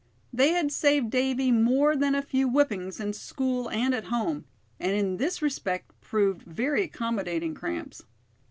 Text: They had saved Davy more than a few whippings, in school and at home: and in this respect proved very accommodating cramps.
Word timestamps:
They 0.33 0.53
had 0.53 0.71
saved 0.71 1.11
Davy 1.11 1.51
more 1.51 1.95
than 1.95 2.15
a 2.15 2.23
few 2.23 2.49
whippings, 2.49 2.99
in 2.99 3.13
school 3.13 3.69
and 3.69 3.93
at 3.93 4.05
home: 4.05 4.45
and 4.79 4.93
in 4.93 5.17
this 5.17 5.43
respect 5.43 5.91
proved 6.01 6.41
very 6.41 6.81
accommodating 6.85 7.53
cramps. 7.53 8.01